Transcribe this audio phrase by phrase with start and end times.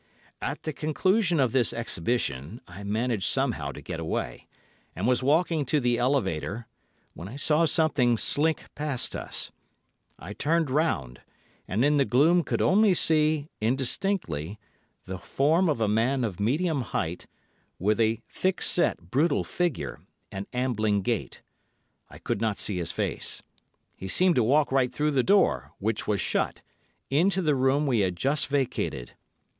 [0.41, 4.47] "At the conclusion of this exhibition I managed somehow to get away,
[4.95, 6.65] and was walking to the elevator,
[7.13, 9.51] when I saw something slink past us.
[10.17, 11.21] I turned round,
[11.67, 14.57] and in the gloom could only see, indistinctly,
[15.05, 17.27] the form of a man of medium height,
[17.77, 19.99] with a thick set, brutal figure,
[20.31, 21.43] and ambling gait.
[22.09, 23.43] I could not see his face.
[23.95, 26.63] He seemed to walk right through the door, which was shut,
[27.11, 29.11] into the room we had just vacated.